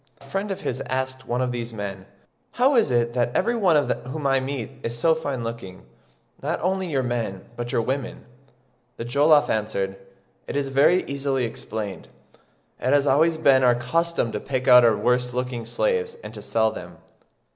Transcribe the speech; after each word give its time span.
A 0.19 0.23
friend 0.25 0.49
of 0.49 0.61
his 0.61 0.81
asked 0.87 1.27
one 1.27 1.41
of 1.43 1.51
these 1.51 1.75
men, 1.75 2.07
"How 2.53 2.75
is 2.75 2.89
it 2.89 3.13
that 3.13 3.29
every 3.35 3.55
one 3.55 3.87
whom 4.07 4.25
I 4.25 4.39
meet 4.39 4.71
is 4.81 4.97
so 4.97 5.13
fine 5.13 5.43
looking, 5.43 5.85
not 6.41 6.59
only 6.63 6.87
your 6.89 7.03
men 7.03 7.45
but 7.55 7.71
your 7.71 7.83
women?" 7.83 8.25
The 8.97 9.05
Jollof 9.05 9.47
answered, 9.47 9.97
"It 10.47 10.55
is 10.55 10.69
very 10.69 11.03
easily 11.03 11.45
explained: 11.45 12.07
it 12.79 12.93
has 12.93 13.05
always 13.05 13.37
been 13.37 13.61
our 13.63 13.75
custom 13.75 14.31
to 14.31 14.39
pick 14.39 14.67
out 14.67 14.83
our 14.83 14.97
worst 14.97 15.35
looking 15.35 15.67
slaves 15.67 16.17
and 16.23 16.33
to 16.33 16.41
sell 16.41 16.71
them." 16.71 16.97